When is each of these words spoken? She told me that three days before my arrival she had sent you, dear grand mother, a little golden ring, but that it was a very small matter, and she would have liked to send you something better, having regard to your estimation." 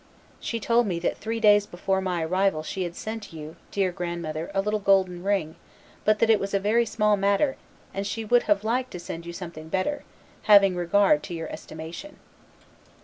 She 0.39 0.59
told 0.59 0.87
me 0.87 0.97
that 0.97 1.15
three 1.19 1.39
days 1.39 1.67
before 1.67 2.01
my 2.01 2.25
arrival 2.25 2.63
she 2.63 2.85
had 2.85 2.95
sent 2.95 3.31
you, 3.33 3.55
dear 3.69 3.91
grand 3.91 4.23
mother, 4.23 4.49
a 4.51 4.59
little 4.59 4.79
golden 4.79 5.21
ring, 5.21 5.57
but 6.05 6.17
that 6.17 6.29
it 6.31 6.39
was 6.39 6.55
a 6.55 6.59
very 6.59 6.87
small 6.87 7.15
matter, 7.15 7.55
and 7.93 8.07
she 8.07 8.25
would 8.25 8.41
have 8.49 8.63
liked 8.63 8.89
to 8.93 8.99
send 8.99 9.27
you 9.27 9.31
something 9.31 9.69
better, 9.69 10.03
having 10.49 10.75
regard 10.75 11.21
to 11.21 11.35
your 11.35 11.51
estimation." 11.51 12.17